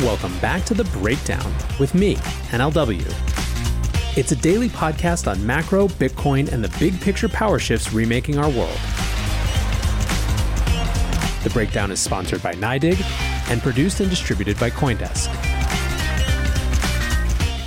Welcome 0.00 0.36
back 0.40 0.64
to 0.64 0.74
The 0.74 0.82
Breakdown 0.86 1.54
with 1.78 1.94
me, 1.94 2.16
NLW. 2.50 3.06
It's 4.18 4.32
a 4.32 4.36
daily 4.36 4.68
podcast 4.68 5.30
on 5.30 5.46
macro, 5.46 5.86
Bitcoin, 5.86 6.50
and 6.50 6.64
the 6.64 6.78
big 6.80 7.00
picture 7.00 7.28
power 7.28 7.60
shifts 7.60 7.92
remaking 7.92 8.36
our 8.36 8.50
world. 8.50 8.76
The 11.44 11.50
Breakdown 11.52 11.92
is 11.92 12.00
sponsored 12.00 12.42
by 12.42 12.54
NYDIG 12.54 13.00
and 13.52 13.62
produced 13.62 14.00
and 14.00 14.10
distributed 14.10 14.58
by 14.58 14.70
Coindesk. 14.70 15.28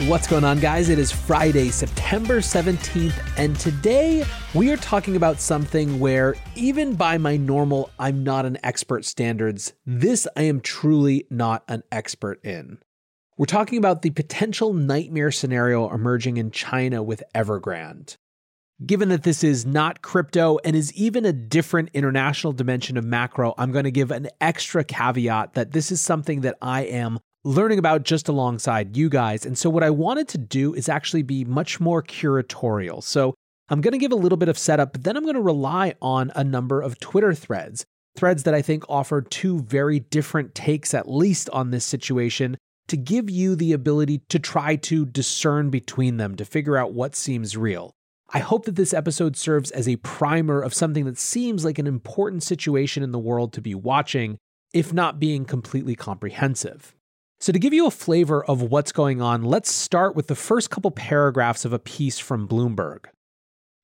What's 0.09 0.27
going 0.27 0.43
on, 0.43 0.59
guys? 0.59 0.89
It 0.89 0.99
is 0.99 1.13
Friday, 1.13 1.69
September 1.69 2.39
17th, 2.39 3.37
and 3.37 3.57
today 3.57 4.25
we 4.57 4.71
are 4.71 4.77
talking 4.77 5.15
about 5.15 5.39
something 5.39 5.99
where, 5.99 6.35
even 6.55 6.95
by 6.95 7.19
my 7.19 7.37
normal 7.37 7.91
I'm 7.99 8.23
not 8.23 8.43
an 8.43 8.57
expert 8.63 9.05
standards, 9.05 9.73
this 9.85 10.27
I 10.35 10.43
am 10.43 10.61
truly 10.61 11.27
not 11.29 11.63
an 11.67 11.83
expert 11.91 12.43
in. 12.43 12.79
We're 13.37 13.45
talking 13.45 13.77
about 13.77 14.01
the 14.01 14.09
potential 14.09 14.73
nightmare 14.73 15.29
scenario 15.29 15.93
emerging 15.93 16.37
in 16.37 16.49
China 16.49 17.03
with 17.03 17.21
Evergrande. 17.35 18.17
Given 18.83 19.09
that 19.09 19.21
this 19.21 19.43
is 19.43 19.63
not 19.63 20.01
crypto 20.01 20.57
and 20.65 20.75
is 20.75 20.91
even 20.93 21.23
a 21.23 21.33
different 21.33 21.91
international 21.93 22.51
dimension 22.51 22.97
of 22.97 23.05
macro, 23.05 23.53
I'm 23.59 23.71
going 23.71 23.85
to 23.85 23.91
give 23.91 24.09
an 24.09 24.27
extra 24.41 24.83
caveat 24.83 25.53
that 25.53 25.71
this 25.71 25.91
is 25.91 26.01
something 26.01 26.41
that 26.41 26.57
I 26.63 26.81
am 26.81 27.19
learning 27.43 27.77
about 27.77 28.01
just 28.01 28.27
alongside 28.27 28.97
you 28.97 29.07
guys. 29.07 29.45
And 29.45 29.55
so, 29.55 29.69
what 29.69 29.83
I 29.83 29.91
wanted 29.91 30.27
to 30.29 30.39
do 30.39 30.73
is 30.73 30.89
actually 30.89 31.21
be 31.21 31.45
much 31.45 31.79
more 31.79 32.01
curatorial. 32.01 33.03
So, 33.03 33.35
I'm 33.69 33.81
going 33.81 33.91
to 33.91 33.97
give 33.97 34.13
a 34.13 34.15
little 34.15 34.37
bit 34.37 34.49
of 34.49 34.57
setup, 34.57 34.93
but 34.93 35.03
then 35.03 35.17
I'm 35.17 35.23
going 35.23 35.35
to 35.35 35.41
rely 35.41 35.95
on 36.01 36.31
a 36.35 36.43
number 36.43 36.81
of 36.81 36.99
Twitter 36.99 37.33
threads, 37.33 37.85
threads 38.15 38.43
that 38.43 38.53
I 38.53 38.61
think 38.61 38.83
offer 38.87 39.21
two 39.21 39.59
very 39.59 39.99
different 39.99 40.55
takes, 40.55 40.93
at 40.93 41.09
least 41.09 41.49
on 41.49 41.71
this 41.71 41.83
situation, 41.83 42.57
to 42.87 42.95
give 42.95 43.29
you 43.29 43.55
the 43.55 43.73
ability 43.73 44.21
to 44.29 44.39
try 44.39 44.77
to 44.77 45.05
discern 45.05 45.69
between 45.69 46.17
them 46.17 46.35
to 46.35 46.45
figure 46.45 46.77
out 46.77 46.93
what 46.93 47.15
seems 47.15 47.57
real. 47.57 47.91
I 48.29 48.39
hope 48.39 48.65
that 48.65 48.75
this 48.75 48.93
episode 48.93 49.35
serves 49.35 49.71
as 49.71 49.87
a 49.87 49.97
primer 49.97 50.61
of 50.61 50.73
something 50.73 51.05
that 51.05 51.17
seems 51.17 51.65
like 51.65 51.79
an 51.79 51.87
important 51.87 52.43
situation 52.43 53.03
in 53.03 53.11
the 53.11 53.19
world 53.19 53.53
to 53.53 53.61
be 53.61 53.75
watching, 53.75 54.37
if 54.73 54.93
not 54.93 55.19
being 55.19 55.45
completely 55.45 55.95
comprehensive. 55.95 56.93
So, 57.39 57.53
to 57.53 57.59
give 57.59 57.73
you 57.73 57.85
a 57.85 57.91
flavor 57.91 58.43
of 58.43 58.63
what's 58.63 58.91
going 58.91 59.21
on, 59.21 59.43
let's 59.43 59.71
start 59.71 60.15
with 60.15 60.27
the 60.27 60.35
first 60.35 60.69
couple 60.69 60.91
paragraphs 60.91 61.65
of 61.65 61.71
a 61.71 61.79
piece 61.79 62.17
from 62.17 62.47
Bloomberg. 62.47 63.05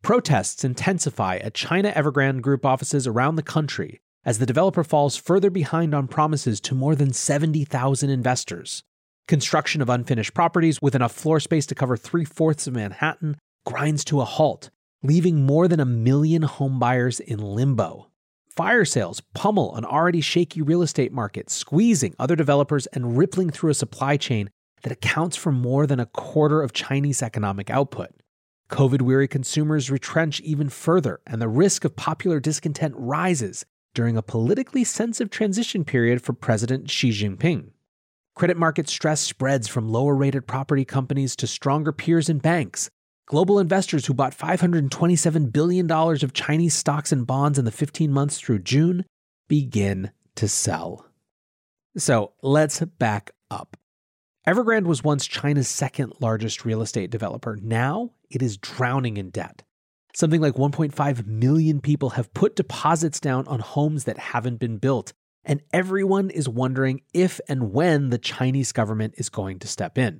Protests 0.03 0.65
intensify 0.65 1.37
at 1.37 1.53
China 1.53 1.89
Evergrande 1.93 2.41
Group 2.41 2.65
offices 2.65 3.07
around 3.07 3.35
the 3.35 3.41
country 3.41 4.01
as 4.25 4.37
the 4.37 4.45
developer 4.45 4.83
falls 4.83 5.15
further 5.15 5.49
behind 5.49 5.95
on 5.95 6.09
promises 6.09 6.59
to 6.59 6.75
more 6.75 6.93
than 6.93 7.13
70,000 7.13 8.09
investors. 8.09 8.83
Construction 9.29 9.81
of 9.81 9.89
unfinished 9.89 10.33
properties 10.33 10.81
with 10.81 10.93
enough 10.93 11.13
floor 11.13 11.39
space 11.39 11.65
to 11.67 11.73
cover 11.73 11.95
three 11.95 12.25
fourths 12.25 12.67
of 12.67 12.73
Manhattan 12.73 13.37
grinds 13.65 14.03
to 14.03 14.19
a 14.19 14.25
halt, 14.25 14.69
leaving 15.03 15.45
more 15.45 15.69
than 15.69 15.79
a 15.79 15.85
million 15.85 16.41
homebuyers 16.41 17.21
in 17.21 17.39
limbo. 17.39 18.09
Fire 18.49 18.83
sales 18.83 19.21
pummel 19.33 19.73
an 19.73 19.85
already 19.85 20.19
shaky 20.19 20.61
real 20.61 20.81
estate 20.81 21.13
market, 21.13 21.49
squeezing 21.49 22.13
other 22.19 22.35
developers 22.35 22.87
and 22.87 23.17
rippling 23.17 23.51
through 23.51 23.71
a 23.71 23.73
supply 23.73 24.17
chain 24.17 24.49
that 24.81 24.91
accounts 24.91 25.37
for 25.37 25.53
more 25.53 25.87
than 25.87 26.01
a 26.01 26.07
quarter 26.07 26.61
of 26.61 26.73
Chinese 26.73 27.23
economic 27.23 27.69
output. 27.69 28.09
COVID 28.73 29.03
weary 29.03 29.27
consumers 29.27 29.91
retrench 29.91 30.41
even 30.41 30.67
further, 30.67 31.21
and 31.27 31.41
the 31.41 31.47
risk 31.47 31.85
of 31.85 31.95
popular 31.95 32.39
discontent 32.39 32.95
rises 32.97 33.65
during 33.93 34.17
a 34.17 34.23
politically 34.23 34.83
sensitive 34.83 35.29
transition 35.29 35.85
period 35.85 36.21
for 36.21 36.33
President 36.33 36.89
Xi 36.89 37.11
Jinping. 37.11 37.69
Credit 38.35 38.57
market 38.57 38.89
stress 38.89 39.21
spreads 39.21 39.67
from 39.67 39.89
lower 39.89 40.15
rated 40.15 40.47
property 40.47 40.83
companies 40.83 41.35
to 41.35 41.45
stronger 41.45 41.91
peers 41.91 42.29
and 42.29 42.41
banks, 42.41 42.89
Global 43.25 43.57
investors 43.57 44.05
who 44.05 44.13
bought 44.13 44.37
$527 44.37 45.53
billion 45.53 45.89
of 45.89 46.33
Chinese 46.33 46.73
stocks 46.73 47.11
and 47.11 47.25
bonds 47.25 47.57
in 47.57 47.65
the 47.65 47.71
15 47.71 48.11
months 48.11 48.37
through 48.37 48.59
June 48.59 49.05
begin 49.47 50.11
to 50.35 50.47
sell. 50.47 51.07
So 51.95 52.33
let's 52.41 52.81
back 52.81 53.31
up. 53.49 53.77
Evergrande 54.45 54.87
was 54.87 55.05
once 55.05 55.25
China's 55.25 55.69
second 55.69 56.11
largest 56.19 56.65
real 56.65 56.81
estate 56.81 57.09
developer. 57.09 57.57
Now 57.61 58.11
it 58.29 58.41
is 58.41 58.57
drowning 58.57 59.15
in 59.15 59.29
debt. 59.29 59.63
Something 60.13 60.41
like 60.41 60.55
1.5 60.55 61.25
million 61.25 61.79
people 61.79 62.09
have 62.11 62.33
put 62.33 62.57
deposits 62.57 63.21
down 63.21 63.47
on 63.47 63.59
homes 63.61 64.03
that 64.03 64.17
haven't 64.17 64.59
been 64.59 64.79
built, 64.79 65.13
and 65.45 65.61
everyone 65.71 66.29
is 66.29 66.49
wondering 66.49 67.03
if 67.13 67.39
and 67.47 67.71
when 67.71 68.09
the 68.09 68.17
Chinese 68.17 68.73
government 68.73 69.13
is 69.17 69.29
going 69.29 69.59
to 69.59 69.67
step 69.67 69.97
in. 69.97 70.19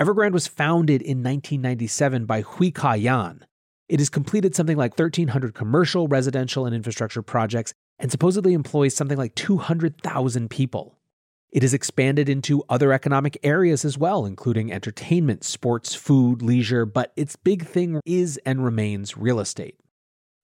Evergrande 0.00 0.32
was 0.32 0.46
founded 0.46 1.02
in 1.02 1.18
1997 1.18 2.26
by 2.26 2.42
Hui 2.42 2.70
Ka-yan. 2.70 3.44
It 3.88 3.98
has 3.98 4.08
completed 4.08 4.54
something 4.54 4.76
like 4.76 4.96
1,300 4.96 5.54
commercial, 5.54 6.06
residential, 6.06 6.66
and 6.66 6.74
infrastructure 6.74 7.20
projects 7.20 7.74
and 7.98 8.12
supposedly 8.12 8.52
employs 8.52 8.94
something 8.94 9.18
like 9.18 9.34
200,000 9.34 10.48
people. 10.48 10.99
It 11.52 11.62
has 11.62 11.74
expanded 11.74 12.28
into 12.28 12.62
other 12.68 12.92
economic 12.92 13.36
areas 13.42 13.84
as 13.84 13.98
well, 13.98 14.24
including 14.24 14.72
entertainment, 14.72 15.42
sports, 15.42 15.94
food, 15.94 16.42
leisure, 16.42 16.86
but 16.86 17.12
its 17.16 17.34
big 17.34 17.66
thing 17.66 18.00
is 18.06 18.38
and 18.46 18.64
remains 18.64 19.16
real 19.16 19.40
estate. 19.40 19.76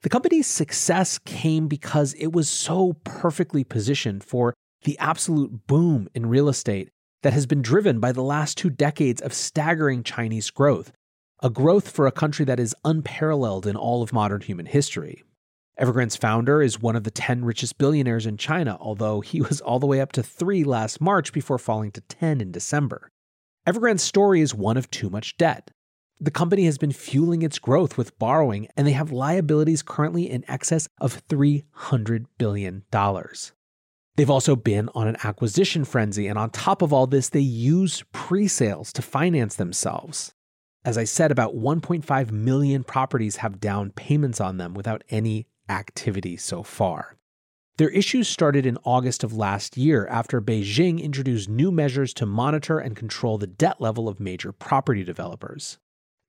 The 0.02 0.08
company's 0.08 0.48
success 0.48 1.18
came 1.18 1.68
because 1.68 2.14
it 2.14 2.32
was 2.32 2.48
so 2.48 2.94
perfectly 3.04 3.62
positioned 3.62 4.24
for 4.24 4.54
the 4.82 4.98
absolute 4.98 5.66
boom 5.66 6.08
in 6.14 6.26
real 6.26 6.48
estate 6.48 6.90
that 7.22 7.32
has 7.32 7.46
been 7.46 7.62
driven 7.62 7.98
by 7.98 8.12
the 8.12 8.22
last 8.22 8.58
two 8.58 8.70
decades 8.70 9.20
of 9.20 9.32
staggering 9.32 10.02
Chinese 10.02 10.50
growth, 10.50 10.92
a 11.42 11.50
growth 11.50 11.88
for 11.88 12.06
a 12.06 12.12
country 12.12 12.44
that 12.44 12.60
is 12.60 12.74
unparalleled 12.84 13.66
in 13.66 13.76
all 13.76 14.02
of 14.02 14.12
modern 14.12 14.40
human 14.40 14.66
history. 14.66 15.22
Evergrande's 15.78 16.16
founder 16.16 16.62
is 16.62 16.80
one 16.80 16.96
of 16.96 17.04
the 17.04 17.10
10 17.10 17.44
richest 17.44 17.76
billionaires 17.76 18.24
in 18.24 18.38
China, 18.38 18.78
although 18.80 19.20
he 19.20 19.42
was 19.42 19.60
all 19.60 19.78
the 19.78 19.86
way 19.86 20.00
up 20.00 20.10
to 20.12 20.22
3 20.22 20.64
last 20.64 21.00
March 21.02 21.32
before 21.32 21.58
falling 21.58 21.90
to 21.92 22.00
10 22.00 22.40
in 22.40 22.50
December. 22.50 23.10
Evergrande's 23.66 24.02
story 24.02 24.40
is 24.40 24.54
one 24.54 24.78
of 24.78 24.90
too 24.90 25.10
much 25.10 25.36
debt. 25.36 25.70
The 26.18 26.30
company 26.30 26.64
has 26.64 26.78
been 26.78 26.92
fueling 26.92 27.42
its 27.42 27.58
growth 27.58 27.98
with 27.98 28.18
borrowing, 28.18 28.68
and 28.74 28.86
they 28.86 28.92
have 28.92 29.12
liabilities 29.12 29.82
currently 29.82 30.30
in 30.30 30.48
excess 30.48 30.88
of 30.98 31.26
$300 31.28 32.24
billion. 32.38 32.84
They've 34.16 34.30
also 34.30 34.56
been 34.56 34.88
on 34.94 35.08
an 35.08 35.18
acquisition 35.22 35.84
frenzy, 35.84 36.26
and 36.26 36.38
on 36.38 36.48
top 36.48 36.80
of 36.80 36.90
all 36.90 37.06
this, 37.06 37.28
they 37.28 37.40
use 37.40 38.02
pre 38.12 38.48
sales 38.48 38.94
to 38.94 39.02
finance 39.02 39.56
themselves. 39.56 40.32
As 40.86 40.96
I 40.96 41.04
said, 41.04 41.30
about 41.30 41.54
1.5 41.54 42.30
million 42.30 42.82
properties 42.82 43.36
have 43.36 43.60
down 43.60 43.90
payments 43.90 44.40
on 44.40 44.56
them 44.56 44.72
without 44.72 45.04
any 45.10 45.48
activity 45.68 46.36
so 46.36 46.62
far. 46.62 47.16
Their 47.78 47.90
issues 47.90 48.28
started 48.28 48.64
in 48.64 48.78
August 48.84 49.22
of 49.22 49.34
last 49.34 49.76
year 49.76 50.06
after 50.06 50.40
Beijing 50.40 51.02
introduced 51.02 51.48
new 51.48 51.70
measures 51.70 52.14
to 52.14 52.24
monitor 52.26 52.78
and 52.78 52.96
control 52.96 53.36
the 53.36 53.46
debt 53.46 53.80
level 53.80 54.08
of 54.08 54.18
major 54.18 54.50
property 54.52 55.04
developers. 55.04 55.78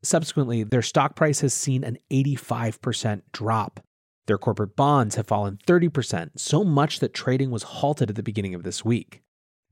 Subsequently, 0.04 0.64
their 0.64 0.82
stock 0.82 1.16
price 1.16 1.40
has 1.40 1.54
seen 1.54 1.84
an 1.84 1.98
85% 2.12 3.22
drop 3.32 3.80
Their 4.28 4.38
corporate 4.38 4.76
bonds 4.76 5.16
have 5.16 5.28
fallen 5.28 5.58
30%, 5.66 6.32
so 6.36 6.64
much 6.64 7.00
that 7.00 7.14
trading 7.14 7.50
was 7.50 7.64
halted 7.64 8.10
at 8.10 8.16
the 8.18 8.24
beginning 8.24 8.54
of 8.54 8.64
this 8.64 8.84
week. 8.84 9.22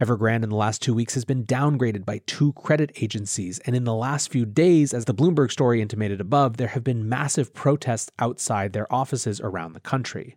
Evergrande 0.03 0.43
in 0.43 0.49
the 0.49 0.57
last 0.57 0.81
two 0.81 0.93
weeks 0.93 1.13
has 1.13 1.23
been 1.23 1.45
downgraded 1.45 2.03
by 2.03 2.19
two 2.25 2.51
credit 2.53 2.91
agencies, 3.01 3.59
and 3.59 3.77
in 3.77 3.85
the 3.85 3.93
last 3.93 4.29
few 4.29 4.45
days, 4.45 4.93
as 4.93 5.05
the 5.05 5.13
Bloomberg 5.13 5.51
story 5.51 5.81
intimated 5.81 6.19
above, 6.19 6.57
there 6.57 6.67
have 6.67 6.83
been 6.83 7.07
massive 7.07 7.53
protests 7.53 8.11
outside 8.19 8.73
their 8.73 8.91
offices 8.93 9.39
around 9.39 9.71
the 9.71 9.79
country. 9.79 10.35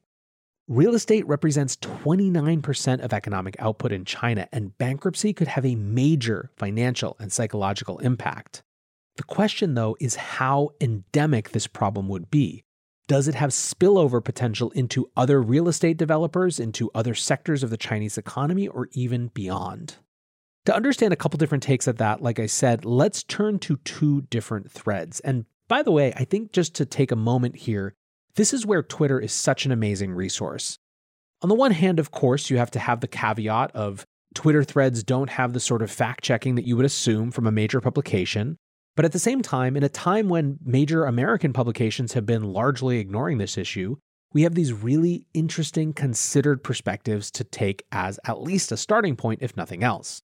Real 0.69 0.95
estate 0.95 1.27
represents 1.27 1.77
29% 1.77 3.01
of 3.03 3.13
economic 3.13 3.57
output 3.59 3.91
in 3.91 4.05
China, 4.05 4.49
and 4.53 4.79
bankruptcy 4.79 5.33
could 5.33 5.49
have 5.49 5.67
a 5.67 5.75
major 5.75 6.53
financial 6.57 7.17
and 7.19 7.33
psychological 7.33 7.99
impact. 7.99 8.63
The 9.17 9.25
question, 9.25 9.75
though, 9.75 9.97
is 9.99 10.15
how 10.15 10.71
endemic 10.81 11.51
this 11.51 11.67
problem 11.67 12.07
would 12.09 12.31
be. 12.31 12.63
Does 13.09 13.27
it 13.27 13.35
have 13.35 13.51
spillover 13.51 14.23
potential 14.23 14.71
into 14.73 15.11
other 15.17 15.41
real 15.41 15.67
estate 15.67 15.97
developers, 15.97 16.61
into 16.61 16.91
other 16.95 17.15
sectors 17.15 17.63
of 17.63 17.71
the 17.71 17.79
Chinese 17.79 18.19
economy, 18.19 18.69
or 18.69 18.89
even 18.93 19.29
beyond? 19.29 19.97
To 20.67 20.77
understand 20.77 21.15
a 21.15 21.17
couple 21.17 21.39
different 21.39 21.63
takes 21.63 21.89
at 21.89 21.97
that, 21.97 22.23
like 22.23 22.39
I 22.39 22.45
said, 22.45 22.85
let's 22.85 23.23
turn 23.23 23.61
to 23.61 23.79
two 23.79 24.21
different 24.23 24.71
threads. 24.71 25.21
And 25.21 25.47
by 25.69 25.83
the 25.83 25.91
way, 25.91 26.13
I 26.17 26.25
think 26.25 26.53
just 26.53 26.75
to 26.75 26.85
take 26.85 27.11
a 27.11 27.17
moment 27.17 27.57
here, 27.57 27.95
this 28.35 28.53
is 28.53 28.67
where 28.67 28.83
Twitter 28.83 29.19
is 29.19 29.33
such 29.33 29.65
an 29.65 29.73
amazing 29.73 30.13
resource. 30.13 30.79
On 31.41 31.49
the 31.49 31.55
one 31.55 31.73
hand, 31.73 31.99
of 31.99 32.11
course, 32.11 32.51
you 32.51 32.59
have 32.59 32.71
to 32.73 32.79
have 32.79 33.01
the 33.01 33.09
caveat 33.09 33.75
of 33.75 34.05
Twitter 34.35 34.63
threads 34.63 35.03
don't 35.03 35.31
have 35.31 35.55
the 35.55 35.61
sort 35.61 35.81
of 35.81 35.91
fact 35.91 36.23
checking 36.23 36.57
that 36.57 36.67
you 36.67 36.77
would 36.77 36.85
assume 36.85 37.31
from 37.31 37.47
a 37.47 37.53
major 37.53 37.81
publication. 37.81 38.59
But 38.99 39.05
at 39.05 39.13
the 39.13 39.21
same 39.21 39.43
time, 39.43 39.77
in 39.77 39.85
a 39.85 39.89
time 39.89 40.29
when 40.29 40.59
major 40.65 41.05
American 41.05 41.53
publications 41.53 42.15
have 42.15 42.27
been 42.27 42.53
largely 42.53 42.99
ignoring 42.99 43.39
this 43.39 43.57
issue, 43.57 43.95
we 44.33 44.43
have 44.43 44.57
these 44.57 44.73
really 44.73 45.25
interesting, 45.33 45.93
considered 45.93 46.65
perspectives 46.65 47.31
to 47.31 47.45
take 47.45 47.85
as 47.93 48.19
at 48.25 48.43
least 48.43 48.73
a 48.73 48.77
starting 48.77 49.15
point, 49.15 49.41
if 49.41 49.57
nothing 49.57 49.85
else. 49.85 50.21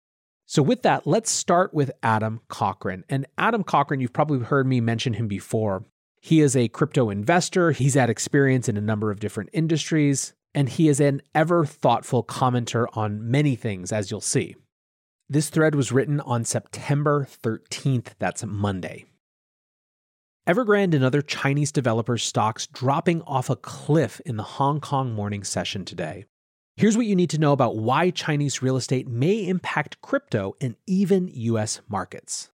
So, 0.48 0.64
with 0.64 0.82
that, 0.82 1.06
let's 1.06 1.30
start 1.30 1.76
with 1.76 1.92
Adam 2.02 2.42
Cochran. 2.48 3.04
And 3.10 3.28
Adam 3.38 3.64
Cochran, 3.64 4.00
you've 4.00 4.12
probably 4.12 4.40
heard 4.40 4.66
me 4.66 4.82
mention 4.82 5.14
him 5.14 5.28
before. 5.28 5.86
He 6.20 6.42
is 6.42 6.56
a 6.56 6.68
crypto 6.68 7.12
investor, 7.12 7.74
he's 7.74 7.94
had 7.94 8.10
experience 8.10 8.68
in 8.68 8.76
a 8.76 8.82
number 8.82 9.12
of 9.12 9.20
different 9.20 9.52
industries, 9.54 10.34
and 10.56 10.68
he 10.68 10.88
is 10.88 11.00
an 11.00 11.22
ever 11.36 11.64
thoughtful 11.64 12.24
commenter 12.24 12.88
on 12.94 13.30
many 13.30 13.56
things, 13.56 13.92
as 13.92 14.10
you'll 14.10 14.20
see. 14.20 14.56
This 15.30 15.50
thread 15.50 15.74
was 15.74 15.92
written 15.92 16.20
on 16.20 16.44
September 16.44 17.26
13th, 17.44 18.08
that's 18.20 18.44
Monday. 18.44 19.06
Evergrande 20.46 20.94
and 20.94 21.04
other 21.04 21.22
Chinese 21.22 21.72
developer 21.72 22.18
stocks 22.18 22.68
dropping 22.68 23.22
off 23.22 23.50
a 23.50 23.56
cliff 23.56 24.20
in 24.26 24.36
the 24.36 24.44
Hong 24.44 24.82
Kong 24.82 25.14
morning 25.14 25.46
session 25.46 25.86
today. 25.86 26.26
Here's 26.76 26.98
what 26.98 27.06
you 27.06 27.16
need 27.16 27.30
to 27.30 27.38
know 27.38 27.54
about 27.54 27.78
why 27.78 28.10
Chinese 28.10 28.62
real 28.62 28.76
estate 28.76 29.08
may 29.08 29.48
impact 29.48 30.02
crypto 30.02 30.56
and 30.60 30.76
even 30.88 31.30
US 31.34 31.80
markets. 31.88 32.52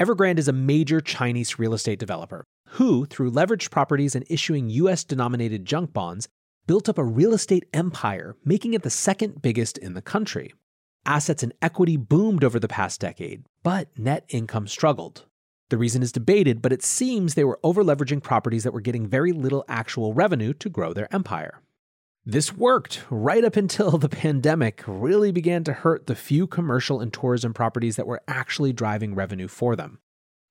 Evergrande 0.00 0.38
is 0.38 0.48
a 0.48 0.52
major 0.52 1.02
Chinese 1.02 1.58
real 1.58 1.74
estate 1.74 1.98
developer 1.98 2.44
who, 2.70 3.04
through 3.04 3.30
leveraged 3.30 3.70
properties 3.70 4.14
and 4.14 4.24
issuing 4.30 4.70
US 4.70 5.04
denominated 5.04 5.66
junk 5.66 5.92
bonds, 5.92 6.28
built 6.66 6.88
up 6.88 6.96
a 6.96 7.04
real 7.04 7.34
estate 7.34 7.66
empire, 7.74 8.36
making 8.42 8.72
it 8.72 8.82
the 8.82 8.90
second 8.90 9.42
biggest 9.42 9.76
in 9.76 9.92
the 9.92 10.02
country. 10.02 10.54
Assets 11.06 11.44
and 11.44 11.54
equity 11.62 11.96
boomed 11.96 12.42
over 12.42 12.58
the 12.58 12.66
past 12.66 13.00
decade, 13.00 13.44
but 13.62 13.96
net 13.96 14.24
income 14.28 14.66
struggled. 14.66 15.24
The 15.70 15.78
reason 15.78 16.02
is 16.02 16.10
debated, 16.10 16.60
but 16.60 16.72
it 16.72 16.82
seems 16.82 17.34
they 17.34 17.44
were 17.44 17.60
overleveraging 17.62 18.24
properties 18.24 18.64
that 18.64 18.72
were 18.72 18.80
getting 18.80 19.06
very 19.06 19.30
little 19.30 19.64
actual 19.68 20.14
revenue 20.14 20.52
to 20.54 20.68
grow 20.68 20.92
their 20.92 21.12
empire. 21.14 21.62
This 22.24 22.52
worked 22.52 23.04
right 23.08 23.44
up 23.44 23.54
until 23.54 23.98
the 23.98 24.08
pandemic 24.08 24.82
really 24.84 25.30
began 25.30 25.62
to 25.64 25.72
hurt 25.72 26.08
the 26.08 26.16
few 26.16 26.48
commercial 26.48 27.00
and 27.00 27.12
tourism 27.12 27.54
properties 27.54 27.94
that 27.94 28.08
were 28.08 28.22
actually 28.26 28.72
driving 28.72 29.14
revenue 29.14 29.46
for 29.46 29.76
them. 29.76 30.00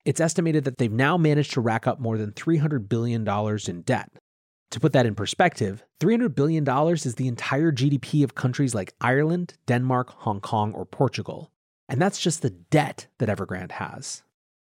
It's 0.06 0.20
estimated 0.22 0.64
that 0.64 0.78
they've 0.78 0.90
now 0.90 1.18
managed 1.18 1.52
to 1.52 1.60
rack 1.60 1.86
up 1.86 2.00
more 2.00 2.16
than 2.16 2.32
$300 2.32 2.88
billion 2.88 3.28
in 3.68 3.82
debt, 3.82 4.10
to 4.76 4.80
put 4.80 4.92
that 4.92 5.06
in 5.06 5.14
perspective, 5.14 5.82
$300 6.00 6.34
billion 6.34 6.68
is 6.94 7.14
the 7.14 7.28
entire 7.28 7.72
GDP 7.72 8.22
of 8.22 8.34
countries 8.34 8.74
like 8.74 8.94
Ireland, 9.00 9.54
Denmark, 9.66 10.10
Hong 10.18 10.38
Kong, 10.38 10.74
or 10.74 10.84
Portugal. 10.84 11.50
And 11.88 12.00
that's 12.00 12.20
just 12.20 12.42
the 12.42 12.50
debt 12.50 13.06
that 13.18 13.30
Evergrande 13.30 13.72
has. 13.72 14.22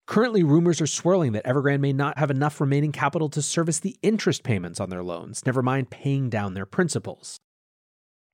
Currently, 0.05 0.43
rumors 0.43 0.81
are 0.81 0.87
swirling 0.87 1.31
that 1.31 1.45
Evergrande 1.45 1.79
may 1.79 1.93
not 1.93 2.19
have 2.19 2.29
enough 2.29 2.61
remaining 2.61 2.91
capital 2.91 3.27
to 3.29 3.41
service 3.41 3.79
the 3.79 3.97
interest 4.03 4.43
payments 4.43 4.79
on 4.79 4.91
their 4.91 5.01
loans, 5.01 5.43
never 5.47 5.63
mind 5.63 5.89
paying 5.89 6.29
down 6.29 6.53
their 6.53 6.67
principals. 6.67 7.39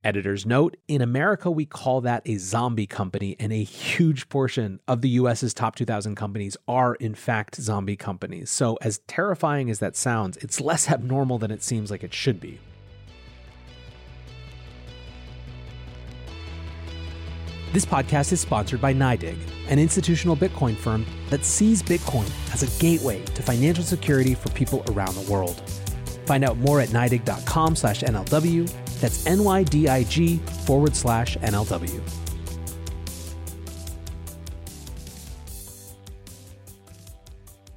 Editor's 0.03 0.45
note 0.45 0.75
In 0.87 1.01
America, 1.01 1.49
we 1.49 1.65
call 1.65 2.01
that 2.01 2.23
a 2.25 2.37
zombie 2.37 2.87
company, 2.87 3.35
and 3.39 3.53
a 3.53 3.63
huge 3.63 4.27
portion 4.29 4.79
of 4.87 5.01
the 5.01 5.09
US's 5.09 5.53
top 5.53 5.75
2,000 5.75 6.15
companies 6.15 6.57
are, 6.67 6.95
in 6.95 7.15
fact, 7.15 7.55
zombie 7.55 7.95
companies. 7.95 8.49
So, 8.49 8.77
as 8.81 8.99
terrifying 9.07 9.69
as 9.69 9.79
that 9.79 9.95
sounds, 9.95 10.37
it's 10.37 10.59
less 10.59 10.89
abnormal 10.89 11.39
than 11.39 11.51
it 11.51 11.63
seems 11.63 11.89
like 11.89 12.03
it 12.03 12.13
should 12.13 12.39
be. 12.39 12.59
This 17.71 17.85
podcast 17.85 18.31
is 18.31 18.39
sponsored 18.39 18.79
by 18.79 18.93
NYDIG, 18.93 19.35
an 19.67 19.79
institutional 19.79 20.35
Bitcoin 20.35 20.75
firm 20.75 21.07
that 21.31 21.43
sees 21.43 21.81
Bitcoin 21.81 22.29
as 22.53 22.61
a 22.61 22.79
gateway 22.79 23.23
to 23.23 23.41
financial 23.41 23.83
security 23.83 24.35
for 24.35 24.49
people 24.49 24.83
around 24.89 25.15
the 25.15 25.31
world. 25.31 25.63
Find 26.25 26.43
out 26.43 26.57
more 26.57 26.81
at 26.81 26.89
NYDIG.com 26.89 27.75
slash 27.75 28.01
NLW 28.01 28.71
that's 29.03 29.25
NYDIG 29.25 30.39
forward 30.65 30.95
slash 30.95 31.35
NLW. 31.39 32.01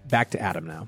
Back 0.08 0.30
to 0.30 0.40
Adam 0.40 0.68
now. 0.68 0.86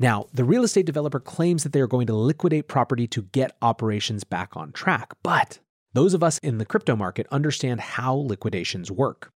Now, 0.00 0.26
the 0.34 0.42
real 0.42 0.64
estate 0.64 0.84
developer 0.84 1.20
claims 1.20 1.62
that 1.62 1.72
they 1.72 1.80
are 1.80 1.86
going 1.86 2.08
to 2.08 2.14
liquidate 2.14 2.66
property 2.66 3.06
to 3.08 3.22
get 3.22 3.56
operations 3.62 4.24
back 4.24 4.56
on 4.56 4.72
track, 4.72 5.12
but 5.22 5.60
those 5.92 6.14
of 6.14 6.24
us 6.24 6.38
in 6.38 6.58
the 6.58 6.66
crypto 6.66 6.96
market 6.96 7.28
understand 7.30 7.80
how 7.80 8.14
liquidations 8.14 8.90
work. 8.90 9.30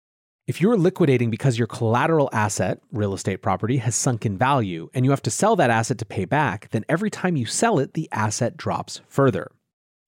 If 0.49 0.63
you're 0.63 0.79
liquidating 0.79 1.29
because 1.29 1.59
your 1.59 1.67
collateral 1.67 2.31
asset, 2.33 2.81
real 2.91 3.13
estate 3.13 3.43
property, 3.43 3.77
has 3.77 3.95
sunk 3.95 4.25
in 4.25 4.39
value 4.39 4.89
and 4.95 5.05
you 5.05 5.11
have 5.11 5.21
to 5.25 5.31
sell 5.31 5.57
that 5.57 5.69
asset 5.69 5.99
to 5.99 6.07
pay 6.07 6.25
back, 6.25 6.71
then 6.71 6.87
every 6.89 7.11
time 7.11 7.37
you 7.37 7.45
sell 7.45 7.79
it, 7.79 7.93
the 7.93 8.09
asset 8.13 8.57
drops 8.57 9.03
further. 9.09 9.51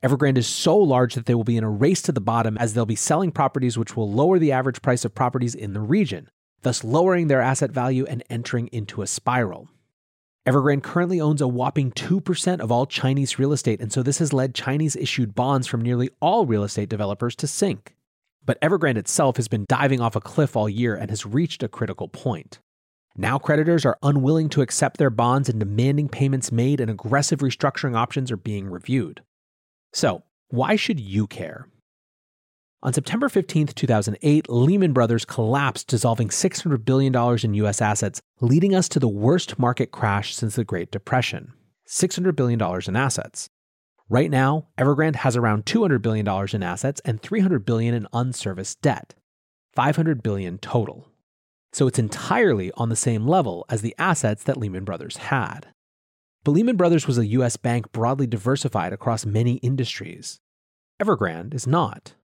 Evergrande 0.03 0.39
is 0.39 0.47
so 0.47 0.79
large 0.79 1.13
that 1.15 1.27
they 1.27 1.35
will 1.35 1.45
be 1.45 1.59
in 1.59 1.63
a 1.63 1.69
race 1.69 2.01
to 2.01 2.13
the 2.13 2.23
bottom 2.23 2.57
as 2.57 2.73
they'll 2.73 2.87
be 2.87 2.97
selling 2.97 3.31
properties 3.31 3.77
which 3.77 3.99
will 3.99 4.11
lower 4.11 4.39
the 4.39 4.51
average 4.51 4.81
price 4.81 5.05
of 5.05 5.15
properties 5.15 5.55
in 5.55 5.75
the 5.75 5.81
region, 5.83 6.31
thus 6.63 6.83
lowering 6.83 7.29
their 7.29 7.43
asset 7.43 7.71
value 7.71 8.07
and 8.07 8.25
entering 8.31 8.69
into 8.69 9.03
a 9.03 9.07
spiral. 9.07 9.69
Evergrande 10.47 10.83
currently 10.83 11.21
owns 11.21 11.43
a 11.43 11.49
whopping 11.49 11.93
2% 11.93 12.61
of 12.61 12.73
all 12.73 12.87
Chinese 12.87 13.39
real 13.39 13.53
estate, 13.53 13.83
and 13.83 13.93
so 13.93 14.03
this 14.03 14.21
has 14.21 14.33
led 14.33 14.55
Chinese 14.55 14.97
issued 14.97 15.35
bonds 15.35 15.67
from 15.67 15.83
nearly 15.83 16.09
all 16.19 16.47
real 16.47 16.65
estate 16.65 16.89
developers 16.89 17.37
to 17.37 17.47
sink. 17.47 17.95
But 18.45 18.61
Evergrande 18.61 18.97
itself 18.97 19.37
has 19.37 19.49
been 19.49 19.67
diving 19.69 20.01
off 20.01 20.17
a 20.17 20.21
cliff 20.21 20.57
all 20.57 20.69
year 20.69 20.95
and 20.95 21.11
has 21.11 21.27
reached 21.27 21.63
a 21.63 21.69
critical 21.69 22.09
point. 22.09 22.59
Now 23.17 23.39
creditors 23.39 23.85
are 23.85 23.99
unwilling 24.03 24.49
to 24.51 24.63
accept 24.63 24.97
their 24.97 25.11
bonds 25.11 25.49
and 25.49 25.59
demanding 25.59 26.09
payments 26.09 26.51
made, 26.53 26.81
and 26.81 26.91
aggressive 26.91 27.41
restructuring 27.41 27.97
options 27.97 28.31
are 28.31 28.37
being 28.37 28.69
reviewed. 28.69 29.23
So, 29.93 30.23
why 30.49 30.77
should 30.77 31.01
you 31.01 31.27
care? 31.27 31.69
On 32.83 32.95
September 32.95 33.29
15, 33.29 33.69
2008, 33.69 34.49
Lehman 34.49 34.95
Brothers 34.95 35.27
collapsed, 35.27 35.89
dissolving 35.89 36.29
$600 36.29 36.83
billion 36.85 37.15
in 37.45 37.55
US 37.67 37.83
assets, 37.83 38.23
leading 38.41 38.75
us 38.75 38.89
to 38.89 38.99
the 38.99 39.09
worst 39.09 39.59
market 39.59 39.91
crash 39.91 40.35
since 40.35 40.57
the 40.57 40.65
Great 40.65 40.91
Depression 40.91 41.53
$600 41.87 42.37
billion 42.37 42.61
in 42.87 42.97
assets. 42.97 43.49
Right 44.13 44.29
now, 44.29 44.67
Evergrande 44.77 45.15
has 45.17 45.37
around 45.37 45.67
$200 45.67 46.03
billion 46.03 46.27
in 46.53 46.63
assets 46.65 47.01
and 47.05 47.23
$300 47.23 47.65
billion 47.65 47.95
in 47.95 48.09
unserviced 48.13 48.83
debt, 48.83 49.15
$500 49.77 50.21
billion 50.21 50.59
total. 50.59 51.09
So 51.73 51.87
it's 51.87 52.01
entirely 52.01 52.73
on 52.73 52.89
the 52.89 52.97
same 52.97 53.25
level 53.25 53.65
as 53.69 53.83
the 53.83 53.95
assets 53.99 54.43
that 54.43 54.57
Lehman 54.57 54.83
Brothers 54.83 55.19
had. 55.19 55.69
But 56.43 56.51
Lehman 56.51 56.75
Brothers 56.75 57.07
was 57.07 57.19
a 57.19 57.27
US 57.27 57.57
bank 57.57 57.93
broadly 57.93 58.27
diversified 58.27 58.93
across 58.93 59.25
many 59.25 59.55
industries. 59.59 60.41
Evergrande 61.01 61.55
is 61.55 61.69
not. 61.69 62.15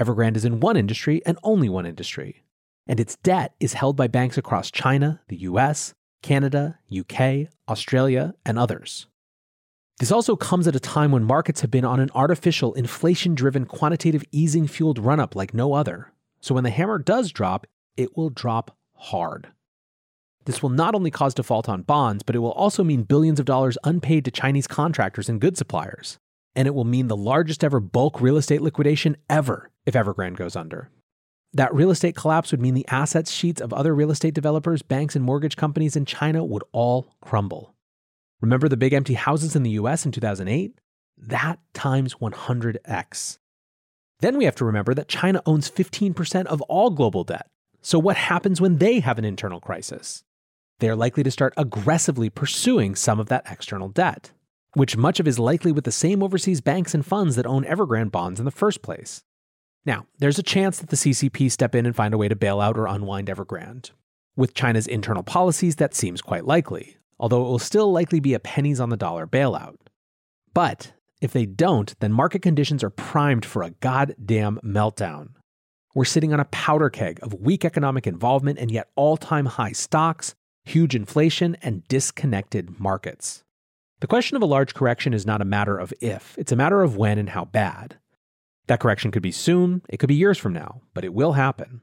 Evergrande 0.00 0.36
is 0.36 0.44
in 0.44 0.60
one 0.60 0.76
industry 0.76 1.22
and 1.26 1.38
only 1.42 1.68
one 1.68 1.86
industry. 1.86 2.44
And 2.86 3.00
its 3.00 3.16
debt 3.16 3.56
is 3.58 3.72
held 3.72 3.96
by 3.96 4.06
banks 4.06 4.38
across 4.38 4.70
China, 4.70 5.20
the 5.26 5.38
US, 5.38 5.92
Canada, 6.22 6.78
UK, 6.96 7.48
Australia, 7.68 8.34
and 8.46 8.60
others. 8.60 9.08
This 9.98 10.12
also 10.12 10.36
comes 10.36 10.66
at 10.66 10.76
a 10.76 10.80
time 10.80 11.12
when 11.12 11.24
markets 11.24 11.60
have 11.60 11.70
been 11.70 11.84
on 11.84 12.00
an 12.00 12.10
artificial, 12.14 12.74
inflation 12.74 13.34
driven, 13.34 13.66
quantitative 13.66 14.24
easing 14.32 14.66
fueled 14.66 14.98
run 14.98 15.20
up 15.20 15.36
like 15.36 15.54
no 15.54 15.74
other. 15.74 16.12
So 16.40 16.54
when 16.54 16.64
the 16.64 16.70
hammer 16.70 16.98
does 16.98 17.30
drop, 17.30 17.66
it 17.96 18.16
will 18.16 18.30
drop 18.30 18.76
hard. 18.94 19.48
This 20.44 20.62
will 20.62 20.70
not 20.70 20.94
only 20.94 21.10
cause 21.10 21.34
default 21.34 21.68
on 21.68 21.82
bonds, 21.82 22.24
but 22.24 22.34
it 22.34 22.40
will 22.40 22.52
also 22.52 22.82
mean 22.82 23.04
billions 23.04 23.38
of 23.38 23.46
dollars 23.46 23.78
unpaid 23.84 24.24
to 24.24 24.30
Chinese 24.30 24.66
contractors 24.66 25.28
and 25.28 25.40
good 25.40 25.56
suppliers. 25.56 26.18
And 26.56 26.66
it 26.66 26.74
will 26.74 26.84
mean 26.84 27.06
the 27.06 27.16
largest 27.16 27.62
ever 27.62 27.78
bulk 27.78 28.20
real 28.20 28.36
estate 28.36 28.60
liquidation 28.60 29.16
ever 29.30 29.70
if 29.86 29.94
Evergrande 29.94 30.36
goes 30.36 30.56
under. 30.56 30.90
That 31.54 31.74
real 31.74 31.90
estate 31.90 32.16
collapse 32.16 32.50
would 32.50 32.60
mean 32.60 32.74
the 32.74 32.88
assets 32.88 33.30
sheets 33.30 33.60
of 33.60 33.72
other 33.72 33.94
real 33.94 34.10
estate 34.10 34.34
developers, 34.34 34.82
banks, 34.82 35.14
and 35.14 35.24
mortgage 35.24 35.56
companies 35.56 35.96
in 35.96 36.06
China 36.06 36.44
would 36.44 36.64
all 36.72 37.14
crumble. 37.20 37.74
Remember 38.42 38.68
the 38.68 38.76
big 38.76 38.92
empty 38.92 39.14
houses 39.14 39.56
in 39.56 39.62
the 39.62 39.70
US 39.70 40.04
in 40.04 40.12
2008? 40.12 40.78
That 41.16 41.60
times 41.72 42.16
100x. 42.16 43.38
Then 44.20 44.36
we 44.36 44.44
have 44.44 44.56
to 44.56 44.64
remember 44.64 44.94
that 44.94 45.08
China 45.08 45.40
owns 45.46 45.70
15% 45.70 46.46
of 46.46 46.60
all 46.62 46.90
global 46.90 47.24
debt. 47.24 47.48
So, 47.80 47.98
what 47.98 48.16
happens 48.16 48.60
when 48.60 48.78
they 48.78 49.00
have 49.00 49.18
an 49.18 49.24
internal 49.24 49.60
crisis? 49.60 50.24
They 50.80 50.88
are 50.88 50.96
likely 50.96 51.22
to 51.22 51.30
start 51.30 51.54
aggressively 51.56 52.30
pursuing 52.30 52.96
some 52.96 53.20
of 53.20 53.28
that 53.28 53.44
external 53.48 53.88
debt, 53.88 54.32
which 54.74 54.96
much 54.96 55.20
of 55.20 55.28
is 55.28 55.38
likely 55.38 55.70
with 55.70 55.84
the 55.84 55.92
same 55.92 56.22
overseas 56.22 56.60
banks 56.60 56.94
and 56.94 57.06
funds 57.06 57.36
that 57.36 57.46
own 57.46 57.64
Evergrande 57.64 58.10
bonds 58.10 58.40
in 58.40 58.44
the 58.44 58.50
first 58.50 58.82
place. 58.82 59.22
Now, 59.84 60.06
there's 60.18 60.38
a 60.38 60.44
chance 60.44 60.78
that 60.78 60.90
the 60.90 60.96
CCP 60.96 61.50
step 61.50 61.74
in 61.74 61.86
and 61.86 61.94
find 61.94 62.14
a 62.14 62.18
way 62.18 62.28
to 62.28 62.36
bail 62.36 62.60
out 62.60 62.76
or 62.76 62.86
unwind 62.86 63.28
Evergrande. 63.28 63.90
With 64.36 64.54
China's 64.54 64.86
internal 64.86 65.22
policies, 65.22 65.76
that 65.76 65.94
seems 65.94 66.22
quite 66.22 66.46
likely, 66.46 66.96
although 67.22 67.46
it 67.46 67.48
will 67.48 67.58
still 67.60 67.92
likely 67.92 68.18
be 68.18 68.34
a 68.34 68.40
pennies 68.40 68.80
on 68.80 68.90
the 68.90 68.96
dollar 68.96 69.28
bailout. 69.28 69.76
But 70.52 70.92
if 71.20 71.32
they 71.32 71.46
don't, 71.46 71.98
then 72.00 72.12
market 72.12 72.42
conditions 72.42 72.82
are 72.82 72.90
primed 72.90 73.44
for 73.44 73.62
a 73.62 73.70
goddamn 73.70 74.58
meltdown. 74.64 75.28
We're 75.94 76.04
sitting 76.04 76.32
on 76.32 76.40
a 76.40 76.46
powder 76.46 76.90
keg 76.90 77.20
of 77.22 77.32
weak 77.32 77.64
economic 77.64 78.08
involvement 78.08 78.58
and 78.58 78.72
yet 78.72 78.90
all 78.96 79.16
time 79.16 79.46
high 79.46 79.70
stocks, 79.70 80.34
huge 80.64 80.96
inflation, 80.96 81.56
and 81.62 81.86
disconnected 81.86 82.80
markets. 82.80 83.44
The 84.00 84.08
question 84.08 84.36
of 84.36 84.42
a 84.42 84.46
large 84.46 84.74
correction 84.74 85.14
is 85.14 85.24
not 85.24 85.40
a 85.40 85.44
matter 85.44 85.78
of 85.78 85.94
if, 86.00 86.36
it's 86.36 86.50
a 86.50 86.56
matter 86.56 86.82
of 86.82 86.96
when 86.96 87.18
and 87.18 87.28
how 87.28 87.44
bad. 87.44 87.98
That 88.66 88.80
correction 88.80 89.12
could 89.12 89.22
be 89.22 89.30
soon, 89.30 89.82
it 89.88 89.98
could 89.98 90.08
be 90.08 90.16
years 90.16 90.38
from 90.38 90.54
now, 90.54 90.82
but 90.92 91.04
it 91.04 91.14
will 91.14 91.34
happen. 91.34 91.82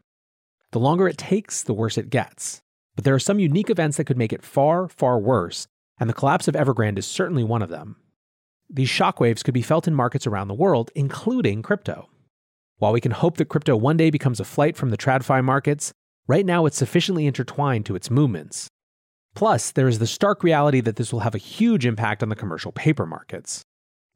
The 0.72 0.80
longer 0.82 1.08
it 1.08 1.18
takes, 1.18 1.64
the 1.64 1.74
worse 1.74 1.98
it 1.98 2.10
gets. 2.10 2.62
But 3.00 3.06
there 3.06 3.16
are 3.16 3.20
some 3.20 3.40
unique 3.40 3.70
events 3.70 3.96
that 3.96 4.04
could 4.04 4.18
make 4.18 4.34
it 4.34 4.44
far, 4.44 4.90
far 4.90 5.18
worse, 5.18 5.68
and 6.02 6.10
the 6.10 6.14
collapse 6.14 6.50
of 6.50 6.56
Evergrande 6.56 6.98
is 6.98 7.08
certainly 7.08 7.46
one 7.46 7.62
of 7.62 7.70
them. 7.70 7.96
These 8.70 8.90
shockwaves 8.90 9.42
could 9.42 9.54
be 9.54 9.62
felt 9.62 9.88
in 9.88 9.96
markets 9.96 10.28
around 10.28 10.50
the 10.50 10.54
world, 10.54 10.92
including 10.96 11.62
crypto. 11.62 12.10
While 12.76 12.92
we 12.92 13.00
can 13.00 13.14
hope 13.14 13.38
that 13.38 13.48
crypto 13.48 13.78
one 13.78 13.96
day 13.96 14.10
becomes 14.10 14.42
a 14.42 14.44
flight 14.44 14.76
from 14.76 14.90
the 14.90 14.98
TradFi 14.98 15.42
markets, 15.46 15.94
right 16.28 16.46
now 16.46 16.66
it's 16.66 16.76
sufficiently 16.76 17.26
intertwined 17.26 17.86
to 17.86 17.96
its 17.96 18.12
movements. 18.12 18.68
Plus, 19.34 19.72
there 19.72 19.88
is 19.88 20.00
the 20.00 20.06
stark 20.06 20.44
reality 20.44 20.82
that 20.82 20.98
this 20.98 21.14
will 21.14 21.22
have 21.22 21.36
a 21.36 21.38
huge 21.38 21.86
impact 21.86 22.22
on 22.22 22.28
the 22.28 22.36
commercial 22.36 22.74
paper 22.74 23.06
markets. 23.06 23.64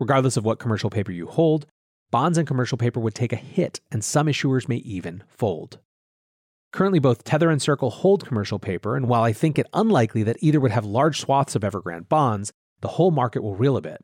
Regardless 0.01 0.35
of 0.35 0.43
what 0.43 0.59
commercial 0.59 0.89
paper 0.89 1.13
you 1.13 1.27
hold, 1.27 1.67
bonds 2.11 2.37
and 2.37 2.45
commercial 2.45 2.77
paper 2.77 2.99
would 2.99 3.15
take 3.15 3.31
a 3.31 3.37
hit, 3.37 3.79
and 3.93 4.03
some 4.03 4.27
issuers 4.27 4.67
may 4.67 4.75
even 4.75 5.23
fold. 5.29 5.79
Currently, 6.73 6.97
both 6.97 7.23
Tether 7.23 7.51
and 7.51 7.61
Circle 7.61 7.91
hold 7.91 8.25
commercial 8.25 8.57
paper, 8.57 8.97
and 8.97 9.07
while 9.07 9.21
I 9.21 9.31
think 9.31 9.59
it 9.59 9.67
unlikely 9.73 10.23
that 10.23 10.37
either 10.41 10.59
would 10.59 10.71
have 10.71 10.85
large 10.85 11.19
swaths 11.19 11.55
of 11.55 11.61
Evergrande 11.61 12.09
bonds, 12.09 12.51
the 12.81 12.87
whole 12.87 13.11
market 13.11 13.43
will 13.43 13.55
reel 13.55 13.77
a 13.77 13.81
bit. 13.81 14.03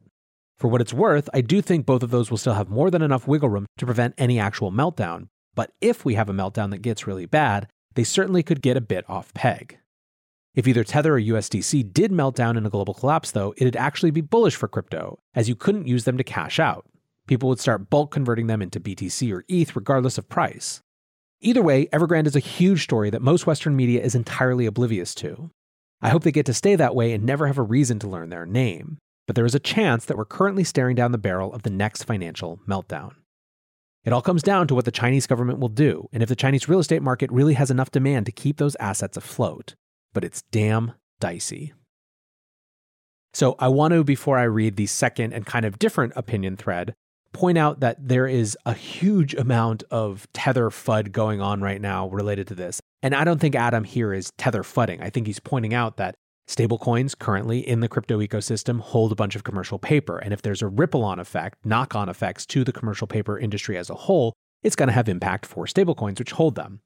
For 0.59 0.67
what 0.67 0.79
it's 0.79 0.93
worth, 0.93 1.27
I 1.33 1.41
do 1.41 1.63
think 1.63 1.87
both 1.87 2.03
of 2.03 2.11
those 2.11 2.29
will 2.29 2.37
still 2.37 2.53
have 2.53 2.69
more 2.69 2.91
than 2.91 3.01
enough 3.01 3.27
wiggle 3.27 3.49
room 3.49 3.65
to 3.79 3.87
prevent 3.87 4.13
any 4.19 4.37
actual 4.37 4.71
meltdown. 4.71 5.29
But 5.55 5.71
if 5.81 6.05
we 6.05 6.13
have 6.13 6.29
a 6.29 6.33
meltdown 6.33 6.69
that 6.69 6.83
gets 6.83 7.07
really 7.07 7.25
bad, 7.25 7.67
they 7.95 8.03
certainly 8.03 8.43
could 8.43 8.61
get 8.61 8.77
a 8.77 8.81
bit 8.81 9.03
off 9.09 9.33
peg. 9.33 9.79
If 10.53 10.67
either 10.67 10.83
Tether 10.83 11.15
or 11.15 11.19
USDC 11.19 11.91
did 11.91 12.11
melt 12.11 12.35
down 12.35 12.55
in 12.55 12.67
a 12.67 12.69
global 12.69 12.93
collapse, 12.93 13.31
though, 13.31 13.55
it'd 13.57 13.77
actually 13.77 14.11
be 14.11 14.21
bullish 14.21 14.55
for 14.55 14.67
crypto, 14.67 15.17
as 15.33 15.49
you 15.49 15.55
couldn't 15.55 15.87
use 15.87 16.03
them 16.03 16.17
to 16.17 16.23
cash 16.23 16.59
out. 16.59 16.85
People 17.25 17.49
would 17.49 17.59
start 17.59 17.89
bulk 17.89 18.11
converting 18.11 18.45
them 18.45 18.61
into 18.61 18.79
BTC 18.79 19.33
or 19.33 19.43
ETH 19.47 19.75
regardless 19.75 20.19
of 20.19 20.29
price. 20.29 20.81
Either 21.41 21.61
way, 21.61 21.87
Evergrande 21.87 22.27
is 22.27 22.35
a 22.35 22.39
huge 22.39 22.83
story 22.83 23.09
that 23.09 23.21
most 23.21 23.47
Western 23.47 23.75
media 23.75 24.01
is 24.01 24.15
entirely 24.15 24.65
oblivious 24.65 25.15
to. 25.15 25.49
I 26.01 26.09
hope 26.09 26.23
they 26.23 26.31
get 26.31 26.45
to 26.47 26.53
stay 26.53 26.75
that 26.75 26.95
way 26.95 27.13
and 27.13 27.23
never 27.23 27.47
have 27.47 27.57
a 27.57 27.63
reason 27.63 27.99
to 27.99 28.07
learn 28.07 28.29
their 28.29 28.45
name 28.45 28.97
but 29.29 29.35
there 29.35 29.45
is 29.45 29.53
a 29.53 29.59
chance 29.59 30.05
that 30.05 30.17
we're 30.17 30.25
currently 30.25 30.63
staring 30.63 30.95
down 30.95 31.11
the 31.11 31.17
barrel 31.19 31.53
of 31.53 31.61
the 31.61 31.69
next 31.69 32.01
financial 32.05 32.59
meltdown. 32.67 33.11
It 34.03 34.11
all 34.11 34.23
comes 34.23 34.41
down 34.41 34.67
to 34.67 34.73
what 34.73 34.85
the 34.85 34.91
Chinese 34.91 35.27
government 35.27 35.59
will 35.59 35.69
do, 35.69 36.09
and 36.11 36.23
if 36.23 36.29
the 36.29 36.35
Chinese 36.35 36.67
real 36.67 36.79
estate 36.79 37.03
market 37.03 37.31
really 37.31 37.53
has 37.53 37.69
enough 37.69 37.91
demand 37.91 38.25
to 38.25 38.31
keep 38.31 38.57
those 38.57 38.75
assets 38.77 39.17
afloat. 39.17 39.75
But 40.13 40.23
it's 40.23 40.41
damn 40.49 40.93
dicey. 41.19 41.73
So, 43.35 43.55
I 43.59 43.67
want 43.67 43.93
to, 43.93 44.03
before 44.03 44.39
I 44.39 44.45
read 44.45 44.77
the 44.77 44.87
second 44.87 45.33
and 45.33 45.45
kind 45.45 45.63
of 45.63 45.77
different 45.77 46.13
opinion 46.15 46.57
thread, 46.57 46.95
point 47.39 47.57
out 47.57 47.79
that 47.79 47.95
there 48.05 48.27
is 48.27 48.57
a 48.65 48.73
huge 48.73 49.33
amount 49.33 49.83
of 49.91 50.27
tether 50.33 50.69
FUD 50.69 51.13
going 51.13 51.39
on 51.39 51.61
right 51.61 51.79
now 51.79 52.09
related 52.09 52.47
to 52.47 52.55
this. 52.55 52.81
And 53.01 53.15
I 53.15 53.23
don't 53.23 53.39
think 53.39 53.55
Adam 53.55 53.85
here 53.85 54.13
is 54.13 54.29
tether 54.37 54.61
fudding. 54.61 55.01
I 55.01 55.09
think 55.09 55.25
he's 55.25 55.39
pointing 55.39 55.73
out 55.73 55.95
that 55.95 56.15
Stablecoins 56.49 57.17
currently 57.17 57.65
in 57.65 57.79
the 57.79 57.87
crypto 57.87 58.19
ecosystem 58.19 58.81
hold 58.81 59.13
a 59.13 59.15
bunch 59.15 59.37
of 59.37 59.45
commercial 59.45 59.79
paper. 59.79 60.17
And 60.17 60.33
if 60.33 60.41
there's 60.41 60.61
a 60.61 60.67
ripple 60.67 61.05
on 61.05 61.17
effect, 61.17 61.65
knock 61.65 61.95
on 61.95 62.09
effects 62.09 62.45
to 62.47 62.65
the 62.65 62.73
commercial 62.73 63.07
paper 63.07 63.39
industry 63.39 63.77
as 63.77 63.89
a 63.89 63.95
whole, 63.95 64.33
it's 64.61 64.75
going 64.75 64.87
to 64.87 64.93
have 64.93 65.07
impact 65.07 65.45
for 65.45 65.65
stablecoins 65.65 66.19
which 66.19 66.31
hold 66.31 66.55
them. 66.55 66.81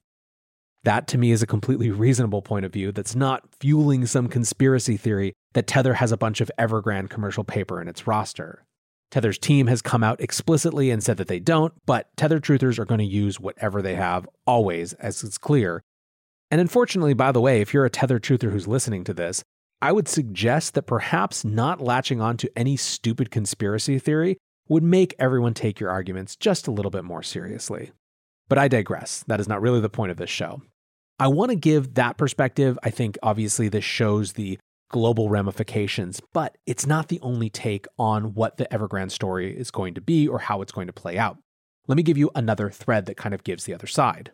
That 0.83 1.07
to 1.07 1.17
me 1.17 1.31
is 1.31 1.41
a 1.41 1.47
completely 1.47 1.89
reasonable 1.89 2.43
point 2.43 2.65
of 2.65 2.73
view 2.73 2.91
that's 2.91 3.15
not 3.15 3.43
fueling 3.59 4.05
some 4.05 4.27
conspiracy 4.27 4.97
theory 4.97 5.33
that 5.53 5.65
Tether 5.65 5.95
has 5.95 6.11
a 6.11 6.17
bunch 6.17 6.41
of 6.41 6.51
Evergrande 6.59 7.09
commercial 7.09 7.43
paper 7.43 7.81
in 7.81 7.87
its 7.87 8.05
roster. 8.05 8.65
Tether's 9.11 9.37
team 9.37 9.67
has 9.67 9.81
come 9.81 10.03
out 10.03 10.19
explicitly 10.19 10.89
and 10.89 11.03
said 11.03 11.17
that 11.17 11.27
they 11.27 11.39
don't, 11.39 11.73
but 11.85 12.09
Tether 12.17 12.39
truthers 12.39 12.79
are 12.79 12.85
going 12.85 12.99
to 12.99 13.05
use 13.05 13.39
whatever 13.39 13.81
they 13.81 13.95
have 13.95 14.27
always, 14.47 14.93
as 14.93 15.23
it's 15.23 15.37
clear. 15.37 15.83
And 16.49 16.59
unfortunately, 16.59 17.13
by 17.13 17.31
the 17.31 17.41
way, 17.41 17.61
if 17.61 17.73
you're 17.73 17.85
a 17.85 17.89
Tether 17.89 18.19
truther 18.19 18.51
who's 18.51 18.67
listening 18.67 19.03
to 19.05 19.13
this, 19.13 19.43
I 19.81 19.91
would 19.91 20.07
suggest 20.07 20.73
that 20.75 20.83
perhaps 20.83 21.43
not 21.43 21.81
latching 21.81 22.21
on 22.21 22.37
to 22.37 22.51
any 22.55 22.77
stupid 22.77 23.31
conspiracy 23.31 23.99
theory 23.99 24.37
would 24.69 24.83
make 24.83 25.13
everyone 25.19 25.53
take 25.53 25.79
your 25.79 25.89
arguments 25.89 26.35
just 26.35 26.67
a 26.67 26.71
little 26.71 26.91
bit 26.91 27.03
more 27.03 27.21
seriously. 27.21 27.91
But 28.47 28.57
I 28.57 28.67
digress. 28.67 29.23
That 29.27 29.39
is 29.39 29.47
not 29.47 29.61
really 29.61 29.81
the 29.81 29.89
point 29.89 30.11
of 30.11 30.17
this 30.17 30.29
show. 30.29 30.61
I 31.19 31.27
want 31.27 31.51
to 31.51 31.55
give 31.55 31.95
that 31.95 32.17
perspective. 32.17 32.79
I 32.83 32.89
think 32.89 33.17
obviously 33.21 33.69
this 33.69 33.83
shows 33.83 34.33
the 34.33 34.57
global 34.93 35.27
ramifications, 35.27 36.21
but 36.33 36.55
it's 36.67 36.85
not 36.85 37.07
the 37.07 37.19
only 37.21 37.49
take 37.49 37.87
on 37.97 38.35
what 38.35 38.57
the 38.57 38.67
Evergrande 38.67 39.11
story 39.11 39.57
is 39.57 39.71
going 39.71 39.95
to 39.95 40.01
be 40.01 40.27
or 40.27 40.37
how 40.37 40.61
it's 40.61 40.71
going 40.71 40.85
to 40.85 40.93
play 40.93 41.17
out. 41.17 41.39
Let 41.87 41.97
me 41.97 42.03
give 42.03 42.17
you 42.17 42.29
another 42.35 42.69
thread 42.69 43.07
that 43.07 43.17
kind 43.17 43.33
of 43.33 43.43
gives 43.43 43.63
the 43.63 43.73
other 43.73 43.87
side. 43.87 44.31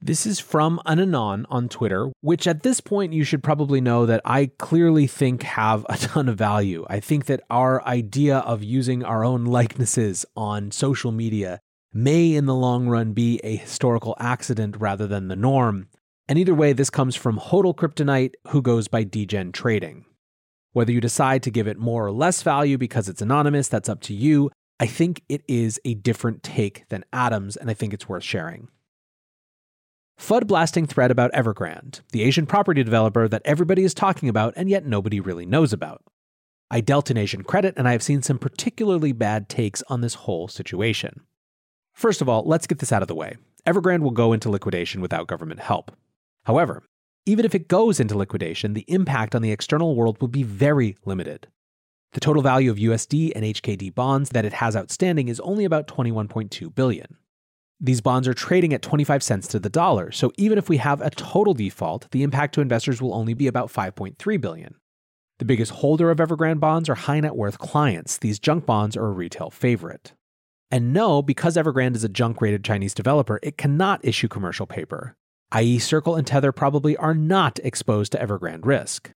This 0.00 0.26
is 0.26 0.40
from 0.40 0.80
an 0.84 0.98
Anon 0.98 1.46
on 1.48 1.68
Twitter, 1.68 2.10
which 2.20 2.48
at 2.48 2.64
this 2.64 2.80
point 2.80 3.12
you 3.12 3.22
should 3.22 3.42
probably 3.42 3.80
know 3.80 4.04
that 4.04 4.20
I 4.24 4.50
clearly 4.58 5.06
think 5.06 5.44
have 5.44 5.86
a 5.88 5.96
ton 5.96 6.28
of 6.28 6.36
value. 6.36 6.84
I 6.90 6.98
think 6.98 7.26
that 7.26 7.42
our 7.48 7.80
idea 7.84 8.38
of 8.38 8.64
using 8.64 9.04
our 9.04 9.24
own 9.24 9.44
likenesses 9.44 10.26
on 10.36 10.72
social 10.72 11.12
media 11.12 11.60
may 11.92 12.34
in 12.34 12.46
the 12.46 12.54
long 12.54 12.88
run 12.88 13.12
be 13.12 13.40
a 13.44 13.56
historical 13.56 14.16
accident 14.18 14.76
rather 14.78 15.06
than 15.06 15.28
the 15.28 15.36
norm. 15.36 15.88
And 16.28 16.38
either 16.38 16.54
way, 16.54 16.72
this 16.72 16.90
comes 16.90 17.16
from 17.16 17.38
Hodl 17.38 17.74
Kryptonite, 17.74 18.34
who 18.48 18.60
goes 18.60 18.86
by 18.86 19.02
Degen 19.02 19.50
Trading. 19.50 20.04
Whether 20.72 20.92
you 20.92 21.00
decide 21.00 21.42
to 21.44 21.50
give 21.50 21.66
it 21.66 21.78
more 21.78 22.06
or 22.06 22.12
less 22.12 22.42
value 22.42 22.76
because 22.76 23.08
it's 23.08 23.22
anonymous, 23.22 23.68
that's 23.68 23.88
up 23.88 24.02
to 24.02 24.14
you. 24.14 24.50
I 24.78 24.86
think 24.86 25.22
it 25.28 25.42
is 25.48 25.80
a 25.84 25.94
different 25.94 26.42
take 26.42 26.88
than 26.88 27.04
Adam's, 27.12 27.56
and 27.56 27.70
I 27.70 27.74
think 27.74 27.94
it's 27.94 28.08
worth 28.08 28.22
sharing. 28.22 28.68
FUD 30.20 30.46
blasting 30.46 30.86
thread 30.86 31.10
about 31.10 31.32
Evergrande, 31.32 32.00
the 32.12 32.22
Asian 32.22 32.44
property 32.44 32.82
developer 32.82 33.28
that 33.28 33.42
everybody 33.44 33.84
is 33.84 33.94
talking 33.94 34.28
about 34.28 34.52
and 34.56 34.68
yet 34.68 34.84
nobody 34.84 35.20
really 35.20 35.46
knows 35.46 35.72
about. 35.72 36.02
I 36.70 36.80
dealt 36.80 37.10
in 37.10 37.16
Asian 37.16 37.44
credit 37.44 37.74
and 37.76 37.88
I 37.88 37.92
have 37.92 38.02
seen 38.02 38.20
some 38.20 38.38
particularly 38.38 39.12
bad 39.12 39.48
takes 39.48 39.82
on 39.88 40.00
this 40.00 40.14
whole 40.14 40.48
situation. 40.48 41.20
First 41.94 42.20
of 42.20 42.28
all, 42.28 42.42
let's 42.44 42.66
get 42.66 42.80
this 42.80 42.92
out 42.92 43.00
of 43.02 43.08
the 43.08 43.14
way. 43.14 43.36
Evergrande 43.64 44.02
will 44.02 44.10
go 44.10 44.32
into 44.32 44.50
liquidation 44.50 45.00
without 45.00 45.28
government 45.28 45.60
help. 45.60 45.92
However, 46.48 46.82
even 47.26 47.44
if 47.44 47.54
it 47.54 47.68
goes 47.68 48.00
into 48.00 48.16
liquidation, 48.16 48.72
the 48.72 48.86
impact 48.88 49.34
on 49.34 49.42
the 49.42 49.52
external 49.52 49.94
world 49.94 50.18
will 50.18 50.28
be 50.28 50.42
very 50.42 50.96
limited. 51.04 51.46
The 52.14 52.20
total 52.20 52.42
value 52.42 52.70
of 52.70 52.78
USD 52.78 53.32
and 53.36 53.44
HKD 53.44 53.94
bonds 53.94 54.30
that 54.30 54.46
it 54.46 54.54
has 54.54 54.74
outstanding 54.74 55.28
is 55.28 55.40
only 55.40 55.66
about 55.66 55.86
21.2 55.86 56.74
billion. 56.74 57.18
These 57.78 58.00
bonds 58.00 58.26
are 58.26 58.32
trading 58.32 58.72
at 58.72 58.80
25 58.80 59.22
cents 59.22 59.46
to 59.48 59.58
the 59.58 59.68
dollar, 59.68 60.10
so 60.10 60.32
even 60.38 60.56
if 60.56 60.70
we 60.70 60.78
have 60.78 61.02
a 61.02 61.10
total 61.10 61.52
default, 61.52 62.10
the 62.12 62.22
impact 62.22 62.54
to 62.54 62.62
investors 62.62 63.02
will 63.02 63.12
only 63.12 63.34
be 63.34 63.46
about 63.46 63.70
5.3 63.70 64.40
billion. 64.40 64.74
The 65.40 65.44
biggest 65.44 65.72
holder 65.72 66.10
of 66.10 66.16
Evergrande 66.16 66.60
bonds 66.60 66.88
are 66.88 66.94
high 66.94 67.20
net 67.20 67.36
worth 67.36 67.58
clients. 67.58 68.16
These 68.16 68.38
junk 68.38 68.64
bonds 68.64 68.96
are 68.96 69.08
a 69.08 69.12
retail 69.12 69.50
favorite. 69.50 70.14
And 70.70 70.94
no, 70.94 71.20
because 71.20 71.58
Evergrande 71.58 71.96
is 71.96 72.04
a 72.04 72.08
junk 72.08 72.40
rated 72.40 72.64
Chinese 72.64 72.94
developer, 72.94 73.38
it 73.42 73.58
cannot 73.58 74.02
issue 74.02 74.28
commercial 74.28 74.66
paper. 74.66 75.14
i.e., 75.52 75.78
Circle 75.78 76.16
and 76.16 76.26
Tether 76.26 76.52
probably 76.52 76.96
are 76.96 77.14
not 77.14 77.58
exposed 77.62 78.12
to 78.12 78.18
Evergrande 78.18 78.66
risk. 78.66 79.10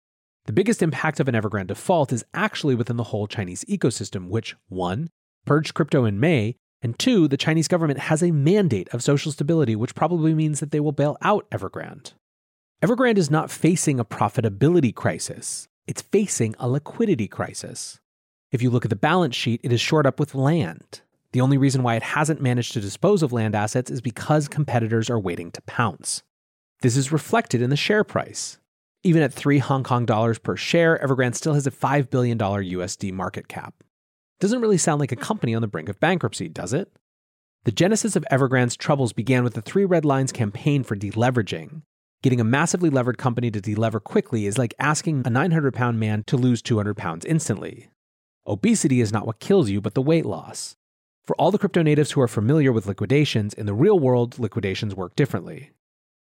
The 0.46 0.52
biggest 0.52 0.82
impact 0.82 1.20
of 1.20 1.28
an 1.28 1.34
Evergrande 1.34 1.68
default 1.68 2.12
is 2.12 2.24
actually 2.32 2.74
within 2.74 2.96
the 2.96 3.04
whole 3.04 3.26
Chinese 3.26 3.64
ecosystem, 3.66 4.28
which, 4.28 4.56
one, 4.68 5.10
purged 5.44 5.74
crypto 5.74 6.04
in 6.04 6.20
May, 6.20 6.56
and 6.80 6.98
two, 6.98 7.28
the 7.28 7.36
Chinese 7.36 7.68
government 7.68 7.98
has 7.98 8.22
a 8.22 8.30
mandate 8.30 8.88
of 8.94 9.02
social 9.02 9.32
stability, 9.32 9.74
which 9.74 9.94
probably 9.94 10.34
means 10.34 10.60
that 10.60 10.70
they 10.70 10.80
will 10.80 10.92
bail 10.92 11.16
out 11.22 11.50
Evergrande. 11.50 12.12
Evergrande 12.82 13.18
is 13.18 13.30
not 13.30 13.50
facing 13.50 13.98
a 13.98 14.04
profitability 14.04 14.94
crisis, 14.94 15.68
it's 15.86 16.02
facing 16.02 16.54
a 16.58 16.68
liquidity 16.68 17.26
crisis. 17.26 17.98
If 18.52 18.62
you 18.62 18.70
look 18.70 18.84
at 18.84 18.90
the 18.90 18.96
balance 18.96 19.34
sheet, 19.34 19.60
it 19.62 19.72
is 19.72 19.80
short 19.80 20.06
up 20.06 20.20
with 20.20 20.34
land. 20.34 21.02
The 21.32 21.40
only 21.40 21.58
reason 21.58 21.82
why 21.82 21.96
it 21.96 22.02
hasn't 22.02 22.40
managed 22.40 22.72
to 22.72 22.80
dispose 22.80 23.22
of 23.22 23.32
land 23.32 23.54
assets 23.54 23.90
is 23.90 24.00
because 24.00 24.48
competitors 24.48 25.10
are 25.10 25.20
waiting 25.20 25.50
to 25.52 25.62
pounce. 25.62 26.22
This 26.80 26.96
is 26.96 27.12
reflected 27.12 27.60
in 27.60 27.70
the 27.70 27.76
share 27.76 28.04
price. 28.04 28.58
Even 29.04 29.22
at 29.22 29.32
3 29.32 29.58
Hong 29.58 29.82
Kong 29.82 30.06
dollars 30.06 30.38
per 30.38 30.56
share, 30.56 30.98
Evergrande 30.98 31.34
still 31.34 31.54
has 31.54 31.66
a 31.66 31.70
$5 31.70 32.10
billion 32.10 32.38
USD 32.38 33.12
market 33.12 33.46
cap. 33.46 33.74
Doesn't 34.40 34.60
really 34.60 34.78
sound 34.78 35.00
like 35.00 35.12
a 35.12 35.16
company 35.16 35.54
on 35.54 35.62
the 35.62 35.68
brink 35.68 35.88
of 35.88 36.00
bankruptcy, 36.00 36.48
does 36.48 36.72
it? 36.72 36.90
The 37.64 37.72
genesis 37.72 38.16
of 38.16 38.24
Evergrande's 38.30 38.76
troubles 38.76 39.12
began 39.12 39.44
with 39.44 39.54
the 39.54 39.60
Three 39.60 39.84
Red 39.84 40.04
Lines 40.04 40.32
campaign 40.32 40.84
for 40.84 40.96
deleveraging. 40.96 41.82
Getting 42.22 42.40
a 42.40 42.44
massively 42.44 42.90
levered 42.90 43.18
company 43.18 43.50
to 43.50 43.60
delever 43.60 44.02
quickly 44.02 44.46
is 44.46 44.58
like 44.58 44.74
asking 44.78 45.22
a 45.24 45.30
900 45.30 45.74
pound 45.74 46.00
man 46.00 46.24
to 46.26 46.36
lose 46.36 46.62
200 46.62 46.96
pounds 46.96 47.24
instantly. 47.24 47.90
Obesity 48.46 49.00
is 49.00 49.12
not 49.12 49.26
what 49.26 49.40
kills 49.40 49.68
you, 49.68 49.80
but 49.80 49.94
the 49.94 50.02
weight 50.02 50.24
loss. 50.24 50.76
For 51.28 51.36
all 51.36 51.52
the 51.52 51.58
crypto 51.58 51.82
natives 51.82 52.10
who 52.10 52.20
are 52.22 52.26
familiar 52.26 52.72
with 52.72 52.86
liquidations, 52.86 53.54
in 53.54 53.66
the 53.66 53.74
real 53.74 54.00
world, 54.00 54.40
liquidations 54.40 54.96
work 54.96 55.14
differently. 55.14 55.70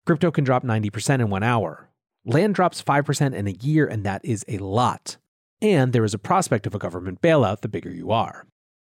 Crypto 0.06 0.32
can 0.32 0.44
drop 0.44 0.64
90% 0.64 1.20
in 1.20 1.30
one 1.30 1.44
hour, 1.44 1.92
Land 2.24 2.54
drops 2.54 2.84
5% 2.84 3.34
in 3.34 3.48
a 3.48 3.52
year, 3.52 3.88
and 3.88 4.04
that 4.04 4.24
is 4.24 4.46
a 4.48 4.60
lot. 4.60 5.18
And 5.60 5.92
there 5.92 6.04
is 6.04 6.14
a 6.14 6.20
prospect 6.20 6.68
of 6.68 6.76
a 6.76 6.80
government 6.80 7.22
bailout 7.22 7.62
the 7.62 7.68
bigger 7.68 7.90
you 7.90 8.12
are. 8.12 8.46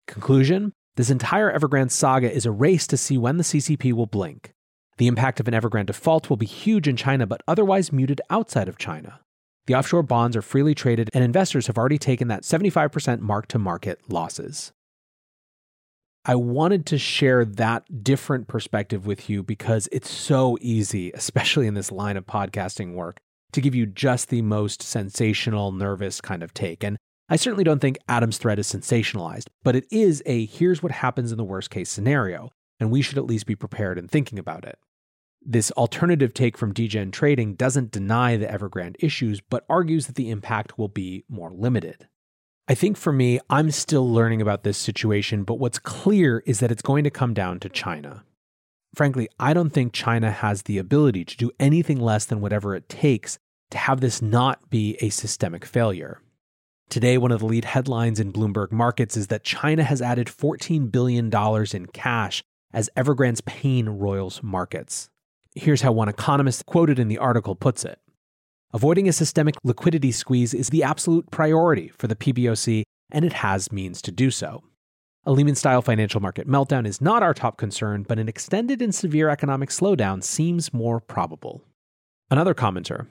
Conclusion 0.08 0.74
this 0.96 1.10
entire 1.10 1.52
Evergrande 1.52 1.92
saga 1.92 2.32
is 2.32 2.46
a 2.46 2.52
race 2.52 2.88
to 2.88 2.96
see 2.96 3.18
when 3.18 3.38
the 3.38 3.44
CCP 3.44 3.92
will 3.92 4.06
blink. 4.06 4.54
The 4.98 5.08
impact 5.08 5.40
of 5.42 5.48
an 5.48 5.54
Evergrande 5.54 5.88
default 5.88 6.30
will 6.30 6.38
be 6.38 6.46
huge 6.46 6.88
in 6.88 6.96
China, 6.96 7.26
but 7.26 7.42
otherwise 7.48 7.92
muted 7.92 8.22
outside 8.30 8.70
of 8.70 8.78
China. 8.78 9.20
The 9.66 9.76
offshore 9.76 10.04
bonds 10.04 10.38
are 10.38 10.42
freely 10.42 10.76
traded, 10.76 11.10
and 11.14 11.24
investors 11.24 11.68
have 11.68 11.78
already 11.78 11.98
taken 11.98 12.30
that 12.30 12.44
75% 12.44 13.20
mark 13.20 13.48
to 13.48 13.60
market 13.60 14.00
losses. 14.08 14.72
I 16.27 16.34
wanted 16.34 16.88
to 16.88 16.98
share 16.98 17.46
that 17.46 18.03
different 18.03 18.48
perspective 18.48 19.05
with 19.05 19.29
you 19.29 19.44
because 19.44 19.88
it's 19.91 20.10
so 20.10 20.58
easy, 20.60 21.12
especially 21.13 21.67
in 21.67 21.75
this 21.75 21.91
line 21.91 22.17
of 22.17 22.25
podcasting 22.25 22.94
work, 22.94 23.20
to 23.53 23.62
give 23.62 23.75
you 23.75 23.86
just 23.86 24.29
the 24.29 24.41
most 24.41 24.82
sensational, 24.82 25.72
nervous 25.72 26.22
kind 26.22 26.41
of 26.41 26.53
take. 26.53 26.84
And 26.84 26.98
I 27.29 27.36
certainly 27.36 27.63
don't 27.63 27.79
think 27.79 28.00
Adam's 28.08 28.38
threat 28.38 28.60
is 28.60 28.67
sensationalized, 28.67 29.48
but 29.63 29.75
it 29.75 29.86
is 29.91 30.24
a 30.25 30.46
here's 30.46 30.82
what 30.82 30.91
happens 30.91 31.32
in 31.32 31.38
the 31.38 31.44
worst 31.44 31.70
case 31.70 31.89
scenario, 31.89 32.50
and 32.79 32.91
we 32.91 33.01
should 33.01 33.17
at 33.17 33.25
least 33.25 33.46
be 33.46 33.55
prepared 33.55 33.98
in 33.98 34.08
thinking 34.08 34.39
about 34.39 34.65
it. 34.65 34.77
This 35.44 35.72
alternative 35.72 36.34
take 36.34 36.58
from 36.58 36.74
Degen 36.74 37.12
Trading 37.12 37.53
doesn't 37.53 37.91
deny 37.91 38.36
the 38.36 38.48
Evergrande 38.48 38.96
issues, 39.00 39.41
but 39.41 39.63
argues 39.70 40.08
that 40.08 40.15
the 40.15 40.32
impact 40.32 40.79
will 40.79 40.88
be 40.88 41.24
more 41.29 41.51
limited. 41.51 42.08
I 42.68 42.74
think 42.74 42.98
for 42.98 43.14
me, 43.14 43.40
I'm 43.48 43.70
still 43.70 44.12
learning 44.12 44.42
about 44.42 44.64
this 44.64 44.78
situation, 44.78 45.44
but 45.44 45.60
what's 45.60 45.78
clear 45.78 46.42
is 46.48 46.60
that 46.60 46.72
it's 46.72 46.82
going 46.82 47.04
to 47.04 47.12
come 47.12 47.36
down 47.36 47.60
to 47.60 47.70
China. 47.70 48.24
Frankly, 48.96 49.28
I 49.40 49.54
don't 49.54 49.70
think 49.70 49.94
China 49.94 50.32
has 50.32 50.64
the 50.64 50.80
ability 50.80 51.26
to 51.26 51.38
do 51.38 51.52
anything 51.60 52.00
less 52.00 52.26
than 52.26 52.42
whatever 52.42 52.74
it 52.74 52.90
takes 52.90 53.38
to 53.70 53.78
have 53.78 54.02
this 54.02 54.20
not 54.20 54.68
be 54.72 54.98
a 55.00 55.10
systemic 55.10 55.64
failure. 55.64 56.22
Today, 56.90 57.20
one 57.20 57.32
of 57.32 57.40
the 57.40 57.46
lead 57.46 57.66
headlines 57.66 58.20
in 58.20 58.34
Bloomberg 58.34 58.72
Markets 58.72 59.16
is 59.16 59.28
that 59.28 59.44
China 59.44 59.84
has 59.84 60.02
added 60.02 60.28
$14 60.28 60.92
billion 60.92 61.30
in 61.74 61.86
cash 61.88 62.42
as 62.74 62.90
Evergrande's 62.98 63.42
pain 63.42 63.90
roils 63.90 64.42
markets. 64.42 65.10
Here's 65.54 65.82
how 65.82 65.92
one 65.92 66.10
economist 66.10 66.66
quoted 66.66 66.98
in 66.98 67.10
the 67.10 67.20
article 67.20 67.56
puts 67.56 67.86
it 67.86 68.00
Avoiding 68.75 69.07
a 69.07 69.14
systemic 69.14 69.55
liquidity 69.64 70.11
squeeze 70.11 70.53
is 70.53 70.68
the 70.68 70.83
absolute 70.83 71.31
priority 71.31 71.94
for 71.98 72.07
the 72.07 72.16
PBOC, 72.16 72.83
and 73.09 73.24
it 73.24 73.31
has 73.31 73.72
means 73.72 74.01
to 74.01 74.11
do 74.11 74.29
so. 74.29 74.66
A 75.24 75.31
Lehman 75.31 75.55
style 75.55 75.81
financial 75.81 76.20
market 76.20 76.46
meltdown 76.46 76.85
is 76.85 77.00
not 77.00 77.24
our 77.24 77.33
top 77.33 77.55
concern, 77.55 78.03
but 78.03 78.20
an 78.20 78.27
extended 78.27 78.81
and 78.81 78.94
severe 78.94 79.29
economic 79.29 79.70
slowdown 79.70 80.22
seems 80.22 80.74
more 80.74 81.00
probable. 81.00 81.61
Another 82.29 82.53
commenter 82.53 83.07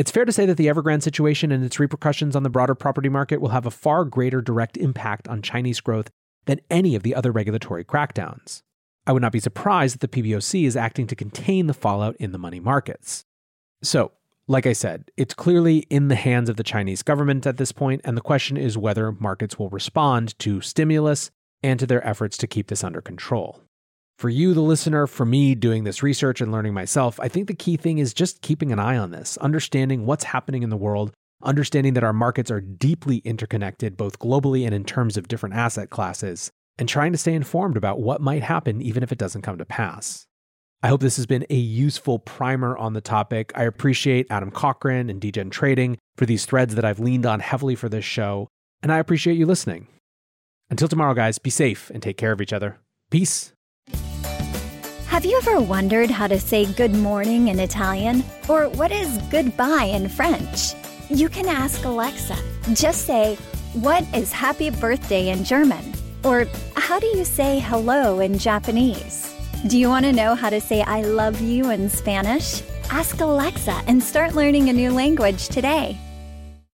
it's 0.00 0.10
fair 0.10 0.24
to 0.24 0.32
say 0.32 0.46
that 0.46 0.56
the 0.56 0.66
Evergrande 0.66 1.04
situation 1.04 1.52
and 1.52 1.64
its 1.64 1.78
repercussions 1.78 2.34
on 2.34 2.42
the 2.42 2.50
broader 2.50 2.74
property 2.74 3.08
market 3.08 3.40
will 3.40 3.50
have 3.50 3.66
a 3.66 3.70
far 3.70 4.04
greater 4.04 4.40
direct 4.40 4.76
impact 4.76 5.28
on 5.28 5.42
Chinese 5.42 5.80
growth 5.80 6.10
than 6.46 6.60
any 6.70 6.96
of 6.96 7.04
the 7.04 7.14
other 7.14 7.30
regulatory 7.30 7.84
crackdowns. 7.84 8.62
I 9.06 9.12
would 9.12 9.22
not 9.22 9.30
be 9.30 9.38
surprised 9.38 10.00
that 10.00 10.10
the 10.10 10.22
PBOC 10.22 10.66
is 10.66 10.76
acting 10.76 11.06
to 11.06 11.14
contain 11.14 11.68
the 11.68 11.72
fallout 11.72 12.16
in 12.16 12.32
the 12.32 12.38
money 12.38 12.58
markets. 12.58 13.22
So, 13.80 14.10
like 14.46 14.66
I 14.66 14.74
said, 14.74 15.10
it's 15.16 15.34
clearly 15.34 15.78
in 15.90 16.08
the 16.08 16.14
hands 16.14 16.48
of 16.48 16.56
the 16.56 16.62
Chinese 16.62 17.02
government 17.02 17.46
at 17.46 17.56
this 17.56 17.72
point, 17.72 18.02
and 18.04 18.16
the 18.16 18.22
question 18.22 18.56
is 18.56 18.76
whether 18.76 19.12
markets 19.12 19.58
will 19.58 19.70
respond 19.70 20.38
to 20.40 20.60
stimulus 20.60 21.30
and 21.62 21.80
to 21.80 21.86
their 21.86 22.06
efforts 22.06 22.36
to 22.38 22.46
keep 22.46 22.66
this 22.66 22.84
under 22.84 23.00
control. 23.00 23.60
For 24.18 24.28
you, 24.28 24.54
the 24.54 24.60
listener, 24.60 25.06
for 25.06 25.24
me 25.24 25.54
doing 25.54 25.84
this 25.84 26.02
research 26.02 26.40
and 26.40 26.52
learning 26.52 26.74
myself, 26.74 27.18
I 27.18 27.28
think 27.28 27.48
the 27.48 27.54
key 27.54 27.76
thing 27.76 27.98
is 27.98 28.14
just 28.14 28.42
keeping 28.42 28.70
an 28.70 28.78
eye 28.78 28.98
on 28.98 29.10
this, 29.10 29.36
understanding 29.38 30.06
what's 30.06 30.24
happening 30.24 30.62
in 30.62 30.70
the 30.70 30.76
world, 30.76 31.12
understanding 31.42 31.94
that 31.94 32.04
our 32.04 32.12
markets 32.12 32.50
are 32.50 32.60
deeply 32.60 33.18
interconnected, 33.18 33.96
both 33.96 34.18
globally 34.18 34.66
and 34.66 34.74
in 34.74 34.84
terms 34.84 35.16
of 35.16 35.26
different 35.26 35.54
asset 35.54 35.90
classes, 35.90 36.50
and 36.78 36.88
trying 36.88 37.12
to 37.12 37.18
stay 37.18 37.34
informed 37.34 37.76
about 37.76 38.00
what 38.00 38.20
might 38.20 38.42
happen 38.42 38.82
even 38.82 39.02
if 39.02 39.10
it 39.10 39.18
doesn't 39.18 39.42
come 39.42 39.58
to 39.58 39.64
pass. 39.64 40.26
I 40.84 40.88
hope 40.88 41.00
this 41.00 41.16
has 41.16 41.24
been 41.24 41.46
a 41.48 41.54
useful 41.54 42.18
primer 42.18 42.76
on 42.76 42.92
the 42.92 43.00
topic. 43.00 43.52
I 43.54 43.62
appreciate 43.62 44.26
Adam 44.28 44.50
Cochran 44.50 45.08
and 45.08 45.18
Degen 45.18 45.48
Trading 45.48 45.96
for 46.18 46.26
these 46.26 46.44
threads 46.44 46.74
that 46.74 46.84
I've 46.84 47.00
leaned 47.00 47.24
on 47.24 47.40
heavily 47.40 47.74
for 47.74 47.88
this 47.88 48.04
show, 48.04 48.48
and 48.82 48.92
I 48.92 48.98
appreciate 48.98 49.38
you 49.38 49.46
listening. 49.46 49.86
Until 50.68 50.86
tomorrow, 50.86 51.14
guys, 51.14 51.38
be 51.38 51.48
safe 51.48 51.88
and 51.88 52.02
take 52.02 52.18
care 52.18 52.32
of 52.32 52.42
each 52.42 52.52
other. 52.52 52.80
Peace. 53.10 53.54
Have 55.06 55.24
you 55.24 55.38
ever 55.38 55.58
wondered 55.58 56.10
how 56.10 56.26
to 56.26 56.38
say 56.38 56.70
good 56.74 56.94
morning 56.94 57.48
in 57.48 57.60
Italian? 57.60 58.22
Or 58.46 58.68
what 58.68 58.92
is 58.92 59.16
goodbye 59.30 59.84
in 59.84 60.10
French? 60.10 60.74
You 61.08 61.30
can 61.30 61.48
ask 61.48 61.82
Alexa. 61.86 62.36
Just 62.74 63.06
say, 63.06 63.36
What 63.72 64.04
is 64.14 64.32
happy 64.32 64.68
birthday 64.68 65.30
in 65.30 65.44
German? 65.44 65.94
Or 66.24 66.46
how 66.76 67.00
do 67.00 67.06
you 67.06 67.24
say 67.24 67.60
hello 67.60 68.20
in 68.20 68.36
Japanese? 68.36 69.33
Do 69.66 69.78
you 69.78 69.88
want 69.88 70.04
to 70.04 70.12
know 70.12 70.34
how 70.34 70.50
to 70.50 70.60
say 70.60 70.82
I 70.82 71.00
love 71.00 71.40
you 71.40 71.70
in 71.70 71.88
Spanish? 71.88 72.62
Ask 72.90 73.20
Alexa 73.20 73.82
and 73.86 74.02
start 74.02 74.34
learning 74.34 74.68
a 74.68 74.74
new 74.74 74.92
language 74.92 75.48
today. 75.48 75.98